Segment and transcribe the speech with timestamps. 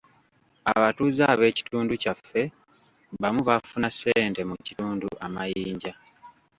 [0.73, 2.41] Abatuuze ab'ekitundu kyaffe
[3.21, 5.93] bamu bafuna ssente mu kitundu amayinja.